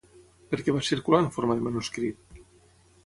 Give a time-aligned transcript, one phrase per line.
[0.53, 2.41] Per què va circular en forma de manuscrit?